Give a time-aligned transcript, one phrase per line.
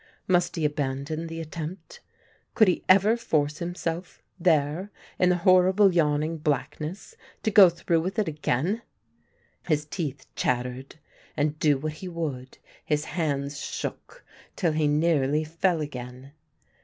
[0.27, 1.99] Must he abandon the attempt,
[2.55, 4.89] could he ever force himself, there,
[5.19, 8.81] in the horrible yawning blackness to go through with it again?
[9.67, 10.95] His teeth chattered
[11.37, 14.25] and, do what he would, his hands shook
[14.55, 16.31] till he nearly fell again.